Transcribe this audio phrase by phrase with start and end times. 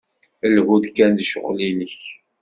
[0.55, 1.97] Lhu-d kan s ccɣel-nnek.